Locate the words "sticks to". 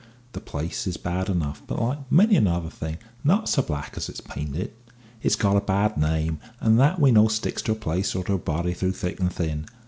7.27-7.73